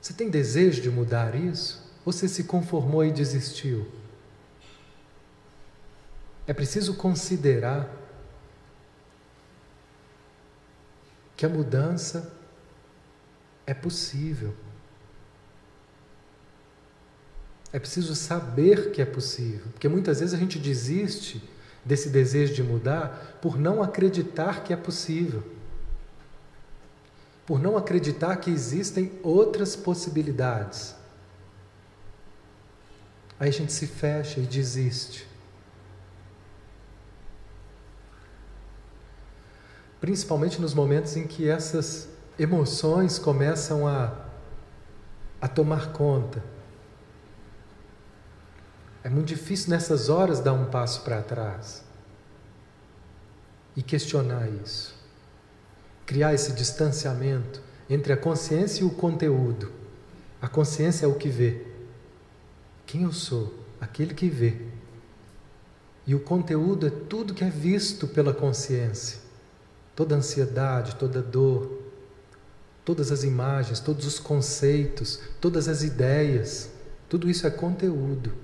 [0.00, 1.82] Você tem desejo de mudar isso?
[2.04, 3.90] Ou você se conformou e desistiu?
[6.46, 7.88] É preciso considerar
[11.36, 12.32] que a mudança
[13.66, 14.54] é possível.
[17.72, 21.42] É preciso saber que é possível, porque muitas vezes a gente desiste
[21.84, 25.42] desse desejo de mudar por não acreditar que é possível.
[27.52, 30.94] Por não acreditar que existem outras possibilidades.
[33.38, 35.28] Aí a gente se fecha e desiste.
[40.00, 44.14] Principalmente nos momentos em que essas emoções começam a,
[45.38, 46.42] a tomar conta.
[49.04, 51.84] É muito difícil nessas horas dar um passo para trás
[53.76, 55.01] e questionar isso.
[56.12, 59.72] Criar esse distanciamento entre a consciência e o conteúdo.
[60.42, 61.62] A consciência é o que vê.
[62.84, 63.54] Quem eu sou?
[63.80, 64.60] Aquele que vê.
[66.06, 69.20] E o conteúdo é tudo que é visto pela consciência.
[69.96, 71.80] Toda ansiedade, toda dor,
[72.84, 76.70] todas as imagens, todos os conceitos, todas as ideias,
[77.08, 78.34] tudo isso é conteúdo.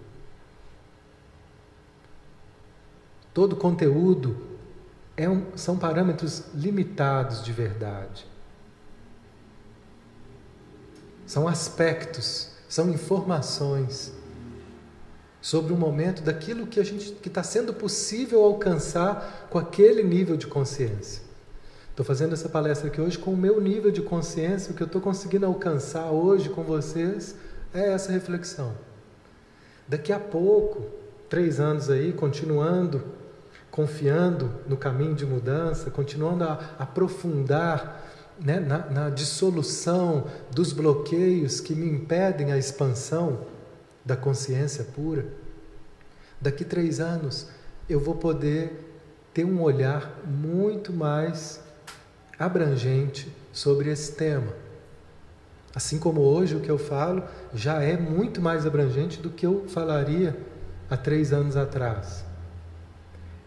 [3.34, 4.47] Todo conteúdo
[5.18, 8.24] é um, são parâmetros limitados de verdade.
[11.26, 14.12] São aspectos, são informações
[15.40, 20.36] sobre o momento daquilo que a gente que está sendo possível alcançar com aquele nível
[20.36, 21.20] de consciência.
[21.90, 24.86] Estou fazendo essa palestra aqui hoje com o meu nível de consciência, o que eu
[24.86, 27.34] estou conseguindo alcançar hoje com vocês
[27.74, 28.72] é essa reflexão.
[29.88, 30.86] Daqui a pouco,
[31.28, 33.17] três anos aí, continuando,
[33.78, 38.04] confiando no caminho de mudança, continuando a aprofundar
[38.44, 43.46] né, na, na dissolução dos bloqueios que me impedem a expansão
[44.04, 45.26] da consciência pura.
[46.40, 47.46] Daqui três anos
[47.88, 49.00] eu vou poder
[49.32, 51.60] ter um olhar muito mais
[52.36, 54.54] abrangente sobre esse tema.
[55.72, 57.22] Assim como hoje o que eu falo
[57.54, 60.36] já é muito mais abrangente do que eu falaria
[60.90, 62.26] há três anos atrás.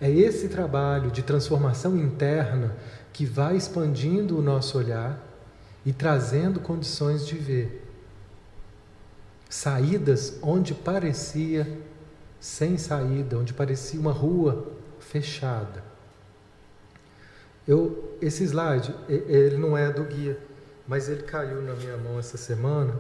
[0.02, 2.76] É esse trabalho de transformação interna
[3.14, 5.22] que vai expandindo o nosso olhar
[5.86, 7.88] e trazendo condições de ver.
[9.48, 11.80] Saídas onde parecia
[12.40, 15.84] sem saída, onde parecia uma rua fechada.
[17.68, 20.40] Eu, esse slide, ele não é do guia,
[20.88, 22.96] mas ele caiu na minha mão essa semana.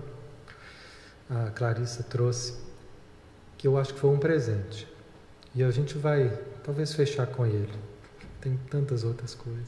[1.27, 2.53] A Clarissa trouxe,
[3.57, 4.90] que eu acho que foi um presente.
[5.53, 6.31] E a gente vai
[6.63, 7.73] talvez fechar com ele.
[8.39, 9.67] Tem tantas outras coisas.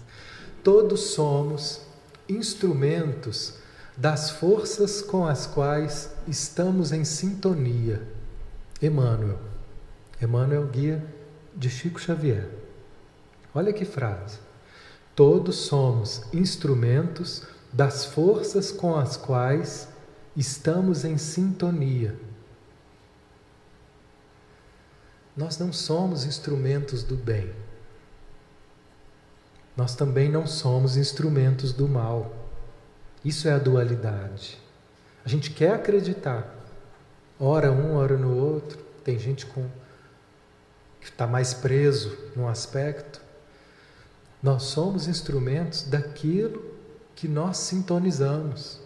[0.64, 1.82] Todos somos
[2.28, 3.56] instrumentos
[3.96, 8.02] das forças com as quais estamos em sintonia.
[8.82, 9.40] Emmanuel.
[10.22, 11.04] Emmanuel, guia
[11.56, 12.50] de Chico Xavier.
[13.54, 14.40] Olha que frase.
[15.16, 19.88] Todos somos instrumentos das forças com as quais
[20.36, 22.16] estamos em sintonia.
[25.36, 27.52] Nós não somos instrumentos do bem.
[29.76, 32.34] Nós também não somos instrumentos do mal.
[33.26, 34.60] Isso é a dualidade.
[35.26, 36.56] A gente quer acreditar.
[37.40, 38.78] Ora um, ora no outro.
[39.04, 39.68] Tem gente com
[41.02, 43.24] que está mais preso num aspecto
[44.44, 46.62] nós somos instrumentos daquilo
[47.16, 48.78] que nós sintonizamos.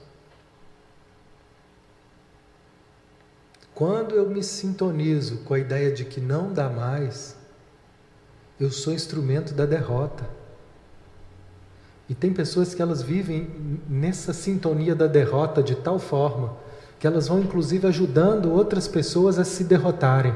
[3.78, 7.36] Quando eu me sintonizo com a ideia de que não dá mais,
[8.60, 10.28] eu sou instrumento da derrota.
[12.10, 16.58] E tem pessoas que elas vivem nessa sintonia da derrota de tal forma
[17.00, 20.34] que elas vão inclusive ajudando outras pessoas a se derrotarem.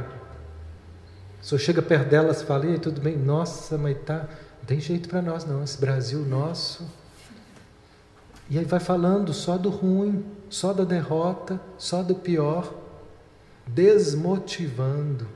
[1.41, 3.17] Senhor chega perto delas e fala, e tudo bem?
[3.17, 4.29] Nossa, mas tá,
[4.59, 6.87] não tem jeito para nós não, esse Brasil nosso.
[8.47, 12.90] E aí vai falando só do ruim, só da derrota, só do pior,
[13.67, 15.27] desmotivando.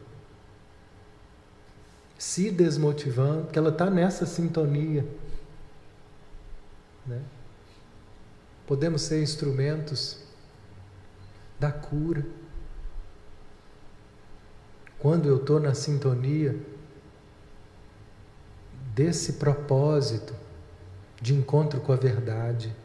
[2.18, 5.06] Se desmotivando, porque ela está nessa sintonia.
[7.06, 7.22] Né?
[8.66, 10.20] Podemos ser instrumentos
[11.60, 12.26] da cura.
[15.00, 16.58] Quando eu estou na sintonia
[18.96, 20.34] desse propósito
[21.22, 22.76] de encontro com a verdade,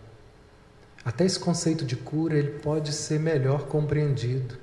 [1.05, 4.59] até esse conceito de cura ele pode ser melhor compreendido.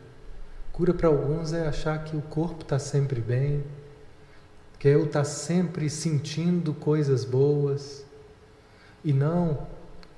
[0.77, 3.65] Cura para alguns é achar que o corpo está sempre bem,
[4.77, 8.05] que eu estar tá sempre sentindo coisas boas,
[9.03, 9.65] e não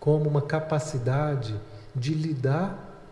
[0.01, 1.57] como uma capacidade
[1.95, 3.07] de lidar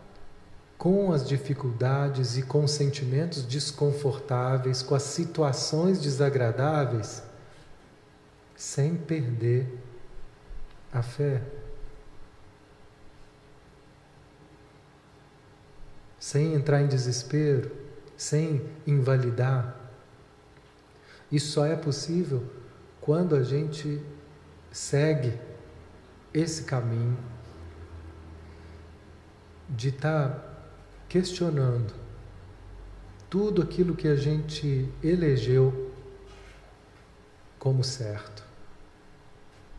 [0.76, 7.22] com as dificuldades e com os sentimentos desconfortáveis, com as situações desagradáveis,
[8.54, 9.74] sem perder
[10.92, 11.40] a fé.
[16.28, 17.70] Sem entrar em desespero,
[18.14, 19.74] sem invalidar.
[21.32, 22.44] Isso só é possível
[23.00, 23.98] quando a gente
[24.70, 25.32] segue
[26.34, 27.16] esse caminho
[29.70, 30.44] de estar tá
[31.08, 31.94] questionando
[33.30, 35.94] tudo aquilo que a gente elegeu
[37.58, 38.44] como certo.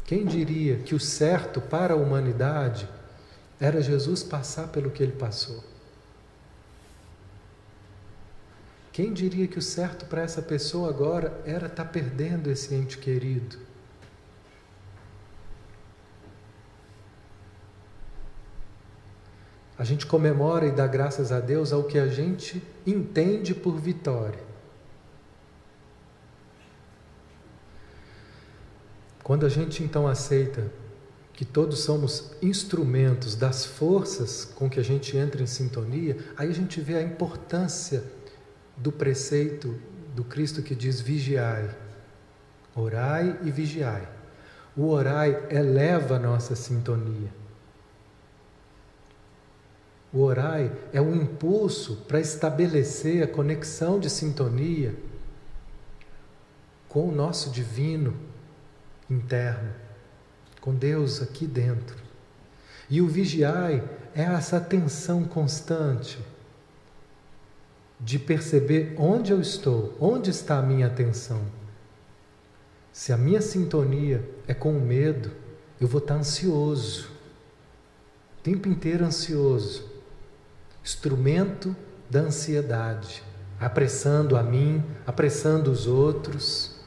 [0.03, 2.89] Quem diria que o certo para a humanidade
[3.59, 5.68] era Jesus passar pelo que ele passou?
[8.99, 12.97] Quem diria que o certo para essa pessoa agora era estar tá perdendo esse ente
[12.97, 13.57] querido?
[19.77, 24.43] A gente comemora e dá graças a Deus ao que a gente entende por vitória.
[29.23, 30.69] Quando a gente então aceita
[31.31, 36.53] que todos somos instrumentos das forças com que a gente entra em sintonia, aí a
[36.53, 38.03] gente vê a importância
[38.79, 39.77] do preceito
[40.15, 41.69] do Cristo que diz vigiai,
[42.75, 44.07] orai e vigiai.
[44.75, 47.31] O orai eleva a nossa sintonia.
[50.11, 54.95] O orai é um impulso para estabelecer a conexão de sintonia
[56.87, 58.15] com o nosso divino
[59.09, 59.71] interno,
[60.59, 61.97] com Deus aqui dentro.
[62.89, 63.83] E o vigiai
[64.15, 66.17] é essa atenção constante
[67.99, 71.41] de perceber onde eu estou, onde está a minha atenção.
[72.91, 75.31] Se a minha sintonia é com o medo,
[75.79, 77.09] eu vou estar ansioso,
[78.37, 79.89] o tempo inteiro ansioso
[80.83, 81.75] instrumento
[82.09, 83.21] da ansiedade,
[83.59, 86.79] apressando a mim, apressando os outros,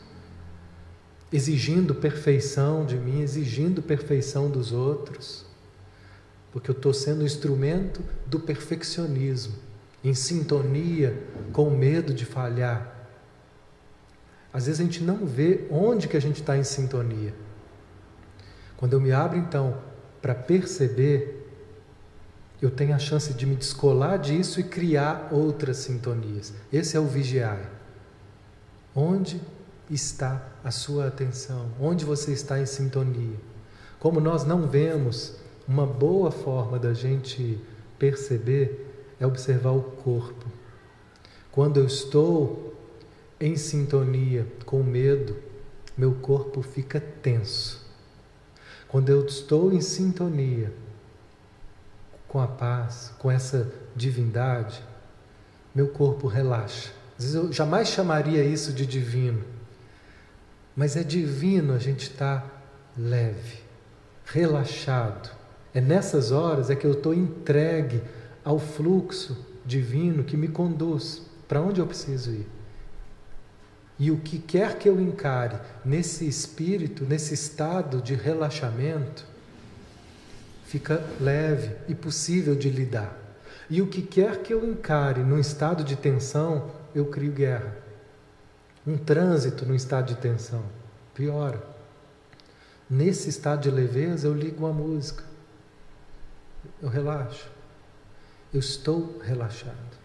[1.32, 5.46] exigindo perfeição de mim, exigindo perfeição dos outros,
[6.50, 9.54] porque eu estou sendo instrumento do perfeccionismo,
[10.04, 11.22] em sintonia
[11.52, 12.92] com o medo de falhar.
[14.52, 17.34] Às vezes a gente não vê onde que a gente está em sintonia.
[18.76, 19.78] Quando eu me abro então
[20.20, 21.42] para perceber
[22.62, 26.54] eu tenho a chance de me descolar disso e criar outras sintonias.
[26.72, 27.58] Esse é o vigiar.
[28.94, 29.40] Onde
[29.90, 31.70] está a sua atenção?
[31.80, 33.36] Onde você está em sintonia?
[33.98, 35.34] Como nós não vemos,
[35.66, 37.60] uma boa forma da gente
[37.98, 38.91] perceber
[39.22, 40.46] é observar o corpo.
[41.52, 42.74] Quando eu estou
[43.40, 45.36] em sintonia com medo,
[45.96, 47.86] meu corpo fica tenso.
[48.88, 50.72] Quando eu estou em sintonia
[52.26, 54.82] com a paz, com essa divindade,
[55.72, 56.90] meu corpo relaxa.
[57.16, 59.44] Às vezes eu jamais chamaria isso de divino,
[60.74, 62.50] mas é divino a gente estar tá
[62.98, 63.58] leve,
[64.24, 65.30] relaxado.
[65.72, 68.02] É nessas horas é que eu estou entregue
[68.44, 72.46] ao fluxo divino que me conduz para onde eu preciso ir.
[73.98, 79.24] E o que quer que eu encare nesse espírito, nesse estado de relaxamento,
[80.64, 83.16] fica leve e possível de lidar.
[83.68, 87.76] E o que quer que eu encare num estado de tensão, eu crio guerra.
[88.86, 90.64] Um trânsito num estado de tensão
[91.14, 91.62] piora.
[92.88, 95.22] Nesse estado de leveza, eu ligo a música.
[96.80, 97.48] Eu relaxo.
[98.52, 99.98] Eu estou relaxado.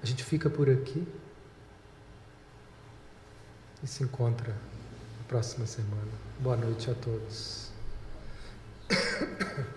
[0.00, 1.06] A gente fica por aqui
[3.82, 6.12] e se encontra na próxima semana.
[6.38, 7.72] Boa noite a todos.